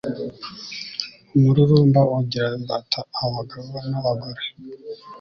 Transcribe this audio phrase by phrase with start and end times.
[1.35, 4.43] umururumba ugira imbata abagabo n'abagore